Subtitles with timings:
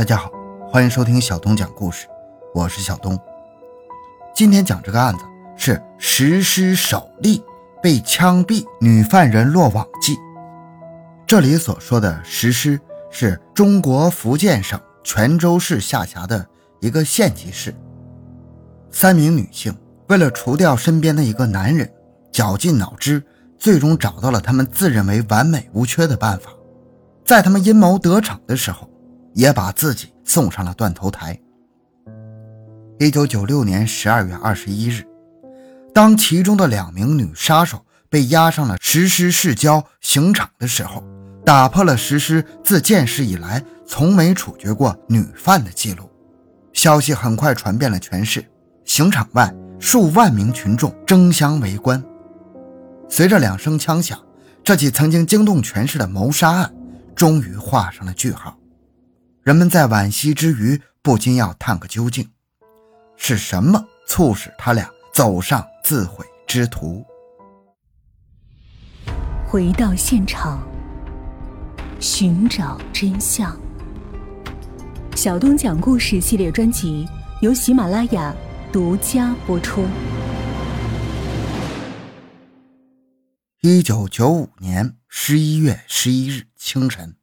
[0.00, 0.32] 大家好，
[0.66, 2.06] 欢迎收听小东讲故事，
[2.54, 3.20] 我是小东。
[4.34, 5.22] 今天讲这个案子
[5.58, 7.44] 是石狮首例
[7.82, 10.16] 被枪毙女犯人落网记。
[11.26, 16.46] 这里所说的石狮是中国福建省泉州市下辖的
[16.80, 17.74] 一个县级市。
[18.90, 19.76] 三名女性
[20.08, 21.92] 为了除掉身边的一个男人，
[22.32, 23.22] 绞尽脑汁，
[23.58, 26.50] 最终找到了他们自认为完美无缺的办法。
[27.22, 28.88] 在他们阴谋得逞的时候，
[29.34, 31.38] 也把自己送上了断头台。
[32.98, 35.06] 一九九六年十二月二十一日，
[35.94, 41.02] 当其中的两名女杀手被押上了石狮市郊刑场的时候，
[41.44, 46.10] 打破了石狮自建市以来从没处决过女犯的记录。
[46.72, 48.44] 消息很快传遍了全市，
[48.84, 52.02] 刑场外数万名群众争相围观。
[53.08, 54.18] 随着两声枪响，
[54.62, 56.72] 这起曾经惊动全市的谋杀案。
[57.16, 58.56] 终于画上了句号，
[59.50, 62.30] 人们在惋惜之余，不禁要探个究竟：
[63.16, 67.04] 是什么促使他俩走上自毁之途？
[69.44, 70.64] 回到现场，
[71.98, 73.60] 寻找真相。
[75.16, 77.08] 小东讲故事系列专辑
[77.42, 78.32] 由喜马拉雅
[78.72, 79.84] 独家播出。
[83.62, 87.16] 一九九五年十一月十一日清晨，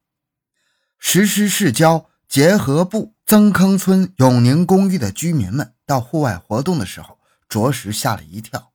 [0.99, 8.73] 石狮市郊结合部曾坑村永宁公寓的居民们到户外活动的时候，着实吓了一跳。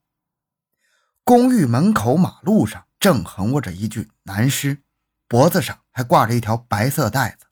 [1.25, 4.83] 公寓门口马路上正横卧着一具男尸，
[5.28, 7.47] 脖子上还挂着一条白色带子。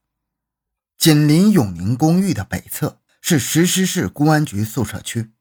[0.97, 5.33] 紧邻永宁公寓的北侧是石狮市公安局宿舍区，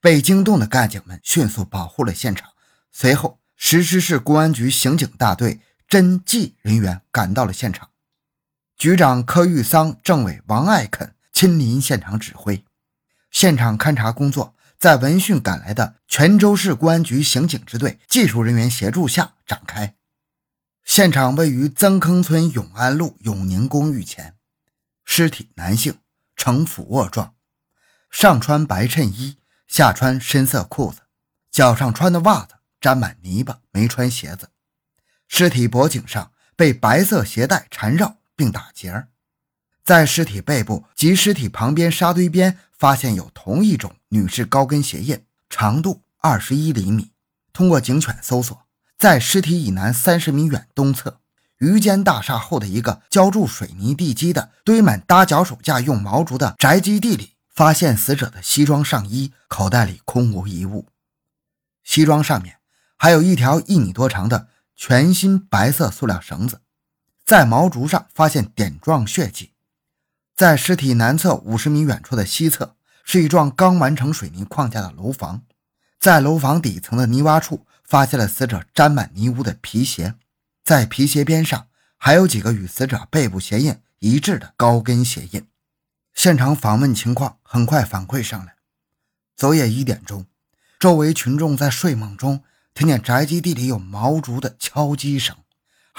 [0.00, 2.50] 被惊动的干警们迅速保护了现场，
[2.92, 3.40] 随后。
[3.60, 7.90] 石狮市公安局刑警大队侦缉人员赶到了现场，
[8.78, 12.64] 局长柯玉桑、政委王爱肯亲临现场指挥。
[13.28, 19.96] 现场勘查工作在闻讯赶来的泉州市公安局刑警支队技术人员协助下展开。
[20.84, 24.36] 现场位于曾坑村永安路永宁公寓前，
[25.04, 25.98] 尸体男性，
[26.36, 27.34] 呈俯卧状，
[28.08, 31.00] 上穿白衬衣，下穿深色裤子，
[31.50, 32.54] 脚上穿的袜子。
[32.80, 34.50] 沾满泥巴，没穿鞋子。
[35.26, 39.08] 尸体脖颈上被白色鞋带缠绕并打结
[39.84, 47.10] 在尸体背部及尸体旁边沙堆边发现有同一种女士高跟鞋印，长度二十一厘米。
[47.52, 48.66] 通过警犬搜索，
[48.96, 51.18] 在尸体以南三十米远东侧
[51.58, 60.86] 余间大厦后的一个浇筑水泥地基的堆满搭脚手架用毛竹的宅基地里，发现死者的西装上衣口袋里空无一物，
[61.82, 62.58] 西装上面。
[62.96, 66.60] 还有一条一米多长的全新白色塑料绳子，
[67.28, 69.52] 在毛竹上发现点状血迹。
[70.34, 72.74] 在尸体南侧五十米远处的西侧，
[73.04, 75.42] 是一幢刚完成水泥框架的楼房，
[76.00, 80.14] 在楼房底层的泥洼处发现了死者沾满泥污的皮鞋，
[80.64, 81.68] 在皮鞋边上
[81.98, 85.46] 还有几个与死者背部鞋印一致的高跟鞋印。
[86.14, 88.54] 现场访问情况很快反馈上来，
[89.36, 90.24] 昨夜一点钟，
[90.78, 92.42] 周围群众在睡梦中。
[92.72, 95.36] 听见宅基地里有毛竹的敲击声，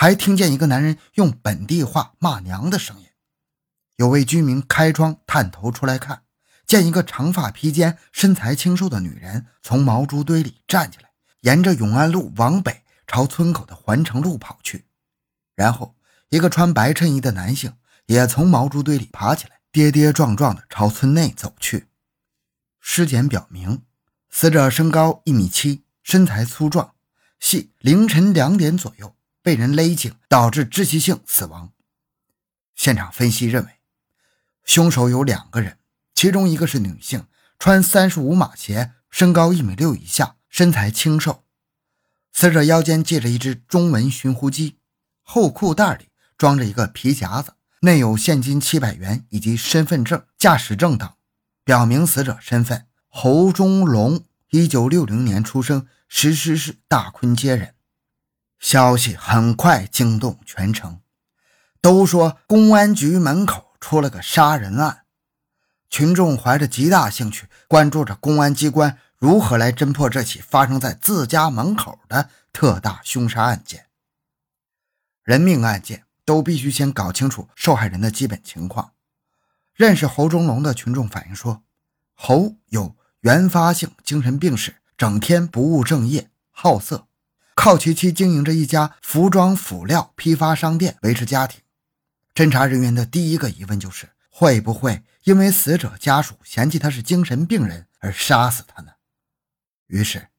[0.01, 3.07] 还听见一个男人用本地话骂娘的声音。
[3.97, 6.23] 有位居民开窗探头出来看，
[6.65, 11.09] 见一个长发披肩、身材清瘦的女人从毛竹堆里站起来，
[11.41, 14.85] 沿着永安路往北朝村口的环城路跑去。
[15.53, 15.97] 然后，
[16.29, 17.73] 一个穿白衬衣的男性
[18.05, 21.89] 也从毛竹堆里爬起来，跌跌撞撞地朝村内走去。
[22.79, 23.81] 尸检表明，
[24.29, 25.83] 死者身高一米七。
[26.01, 26.95] 身材粗壮，
[27.41, 31.71] 系凌晨两点左右被人勒颈，导致窒息性死亡。
[32.75, 33.79] 现场分析认为，
[34.63, 35.77] 凶手有两个人，
[36.13, 37.25] 其中一个是女性，
[37.57, 41.43] 穿三十五码鞋，身高一米六以下，身材清瘦。
[42.31, 44.77] 死者腰间系着一只中文寻呼机，
[45.23, 51.11] 后裤袋里装着一个皮夹子，内有现金七百元以及身份证、驾驶证等，
[51.63, 55.87] 表明死者身份侯忠龙，一九六零年出生。
[56.11, 57.75] 石狮市大坤街人，
[58.59, 61.01] 消息很快惊动全城，
[61.81, 65.05] 都说公安局门口出了个杀人案。
[65.89, 73.87] 群众怀着极大兴趣，关注着公安机关如何来侦破这起发生在自家门口的特大凶杀案件。
[75.23, 78.93] 人命案件都必须先搞清楚受害人的基本情况。
[79.73, 81.63] 认识侯忠龙的群众反映说，
[82.13, 84.75] 侯有原发性精神病史。
[84.97, 87.07] 整天不务正业，好色，
[87.61, 91.59] 靠其妻经营着一家服装辅料批发商店维持家庭。
[92.33, 98.91] 侦查人员的第一个疑问就是：会不会因为死者家属嫌弃他是精神病人而杀死他呢？
[99.87, 100.29] 于是，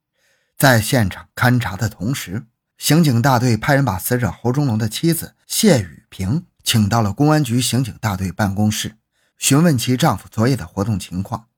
[0.57, 2.47] 在现场勘查的同时，
[2.79, 8.97] 刑警大队派人把死者侯忠龙的妻子谢雨萍请到了公安局刑警大队办公室，
[9.37, 11.49] 询问其丈夫昨夜的活动情况。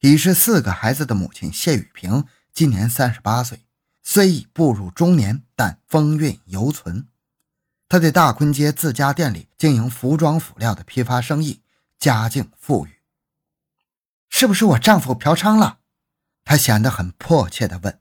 [0.00, 3.60] 已是四个孩子的母亲谢雨萍今年三十八岁，
[4.02, 7.06] 虽已步入中年，但风韵犹存。
[7.88, 11.62] 她在大坤街自家店里经营服装辅料的批发生意，
[11.98, 13.00] 家境富裕。
[14.28, 15.78] 是不是我丈夫嫖娼了？
[16.44, 18.00] 她显得很迫切地问。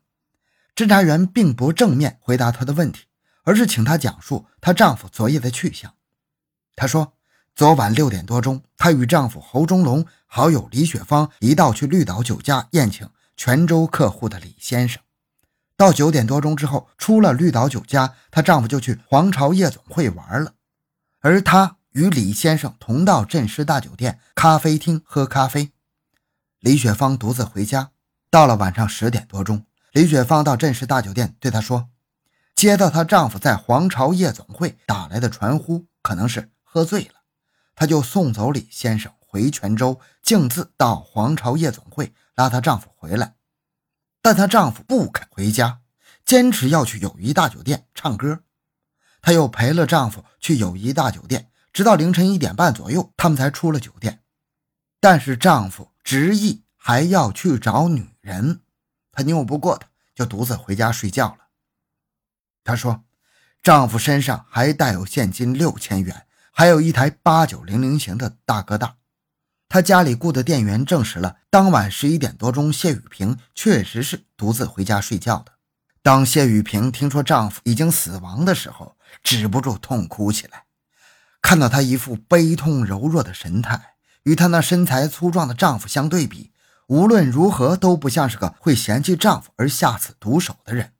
[0.75, 3.05] 侦查员并不正面回答她的问题，
[3.43, 5.95] 而是请她讲述她丈夫昨夜的去向。
[6.75, 7.17] 她说，
[7.55, 15.01] 昨晚六点多钟，她与丈夫侯忠龙、好友李雪芳一道去绿岛酒家宴请泉州客户的李先生。
[15.79, 20.55] 到九点多钟之后，出了绿岛酒家，她丈夫就去皇朝夜总会玩了，
[21.21, 25.71] 而她与李先生同到镇师大酒店咖啡厅喝咖啡。
[26.59, 27.91] 李雪芳独自回家。
[28.29, 31.87] 到了晚上十点多钟，李雪芳到镇氏大酒店对她说
[32.53, 37.21] ：“接到她丈夫在皇朝夜总会打来的传呼，可能是喝醉了，
[37.73, 43.35] 她就送走李先生回泉州，径自到皇朝夜总会拉她丈夫回来。
[44.21, 45.81] 但她丈夫不肯回家，
[46.25, 48.43] 坚持要去友谊大酒店唱歌。
[49.21, 54.23] 她又陪了丈夫去友谊大酒店，直到凌晨一点半左右，他们才出了酒店。
[54.99, 58.61] 但是丈夫执意。”还要去找女人，
[59.11, 61.49] 她拗不过他，就独自回家睡觉了。
[62.63, 63.03] 她说，
[63.61, 68.95] 丈夫身上还带有现金六千元，还有一台八九零零型的大哥大。
[69.69, 75.51] 她家里雇的店员证实了，当晚十一点多钟，谢雨萍确实是独自回家睡觉的。
[76.01, 80.63] 当谢雨萍听说丈夫已经死亡的时候，止不住痛哭起来。
[81.39, 83.93] 看到她一副悲痛柔弱的神态，
[84.23, 86.51] 与她那身材粗壮的丈夫相对比。
[86.87, 90.93] 无论如何都不像是个会嫌弃丈夫而下此毒手的人。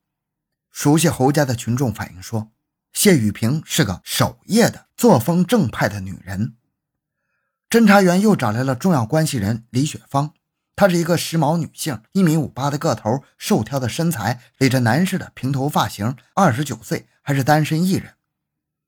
[0.70, 2.52] 熟悉侯家的群众反映说，
[2.94, 6.54] 谢雨萍是个守夜的、作风正派的女人。
[7.70, 10.34] 侦查员又找来了重要关系人李雪芳，
[10.76, 18.16] 她是一个时髦女性，一米五八的个头，瘦挑的身材，理着男士的平头发型，二十九岁，还是单身一人。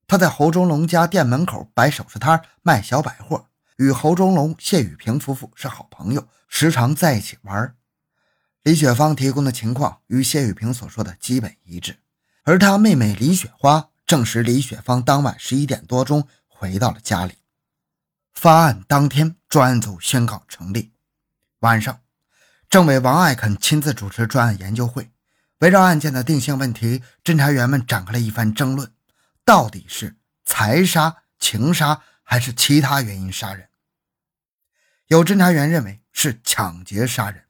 [0.07, 3.45] 她在侯忠龙家店门口摆首饰摊，卖小百货。
[3.77, 7.75] 与侯忠龙、谢雨萍夫妇是好朋友，时常在一起玩。
[8.63, 11.99] 李雪芳提供的情况与谢雨萍所说的基本一致，
[12.43, 17.33] 而她妹妹李雪花证实，李雪芳当晚十一点多钟回到了家里。
[18.33, 20.93] 发案当天，专案组宣告成立。
[21.59, 22.01] 晚上，
[22.69, 25.11] 政委王爱肯亲自主持专案研究会，
[25.59, 28.91] 围绕案件的定性问题，侦查员们展开了一番争论：
[29.45, 33.67] 到底是财杀、情杀，还是其他原因杀人？
[35.07, 37.43] 有侦查员认为是抢劫杀人，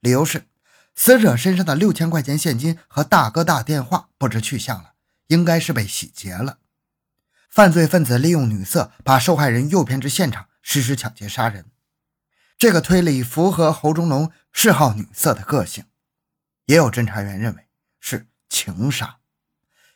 [0.00, 0.46] 理由是
[0.94, 4.92] 死者身上的六千块钱现金和大哥大电话不知去向了，
[5.28, 6.58] 应该是被洗劫了。
[7.56, 11.70] 犯罪分子利用女色把受害人诱骗至现场实施抢劫杀人，
[12.58, 15.86] 这个推理符合侯忠龙嗜好女色的个性。
[16.66, 17.66] 也有侦查员认为
[17.98, 19.20] 是情杀，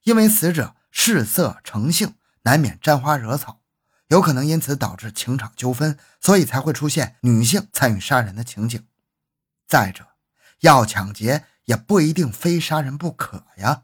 [0.04, 2.14] 因为死者嗜色成性，
[2.44, 3.60] 难免沾花惹草。
[4.08, 8.86] 有可能因此导致情场纠纷，所以才会出现女性参与杀人的情景。
[9.68, 10.06] 再者，
[10.60, 13.82] 要抢劫也不一定非杀人不可呀。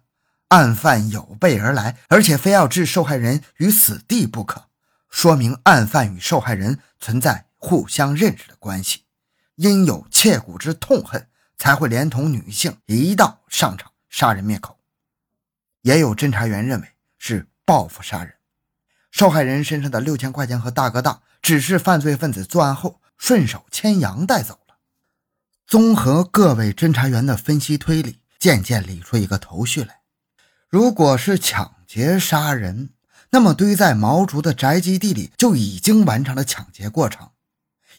[0.48, 4.68] 案犯有备而来，而且非要置受害人于死地不可，
[5.10, 9.02] 说明案犯与受害人存在互相认识的关系，
[9.56, 14.78] 因有切骨之痛恨，才会连同女性一道上场杀人灭口。
[15.82, 16.88] 也有侦查员认为
[17.18, 18.34] 是报复杀人。
[19.10, 24.76] 受害人身上的六千块钱和大哥大，只是犯罪分子作案后顺手牵羊带走了。
[25.66, 30.00] 综合各位侦查员的分析推理，渐渐理出一个头绪来：
[30.68, 32.90] 如果是抢劫杀人，
[33.30, 37.30] 那么堆在毛竹的宅基地里就已经完成了抢劫过程。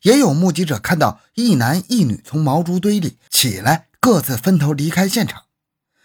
[0.01, 5.45] 也有目击者看到一男一女从毛竹堆里起来，各自分头离开现场。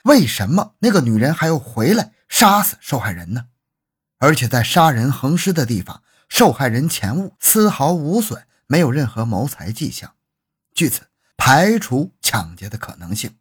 [0.05, 3.47] 为什么那个女人还要回来杀死受害人呢？
[4.19, 10.15] 而且在杀人横尸的地方，受害人钱物丝毫无损，没有任何谋财迹象，
[10.75, 11.03] 据此
[11.37, 13.37] 排除抢劫的可能性。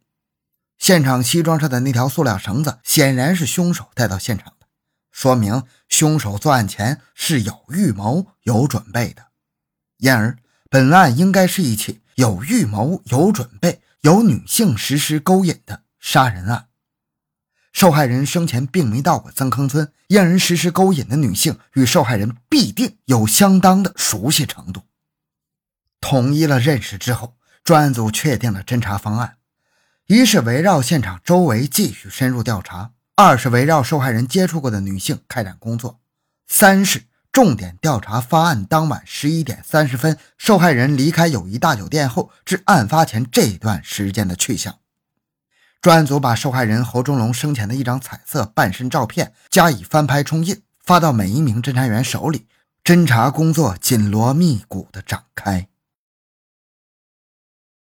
[0.82, 4.66] 现场西装上的那条塑料绳子显然是凶手带到现场的，
[5.12, 9.26] 说明凶手作案前是有预谋、有准备的。
[9.98, 10.36] 因而，
[10.68, 16.66] 本案应该是一起有预谋、有准备、有女性实施勾引的杀人案。
[17.72, 24.82] 受害人生前并没到过曾坑村，让人实施勾引的女性与受害人必定有相当的熟悉程度。
[26.00, 29.36] 统一了认识之后，专案组确定了侦查方案：
[30.08, 36.00] 一是围绕现场周围继续深入调查；二是围绕受害人接触过的女性开展工作；
[36.46, 44.80] 三是重点调查发案当晚十一点三十分受害人离开友谊大酒店后至案发前这段时间的去向。
[45.80, 52.46] 专案组把受害人侯忠龙生前的一张彩色半身照片加以翻拍冲印，发到每一名侦查员手里，
[52.84, 55.68] 侦查工作紧锣密鼓地展开。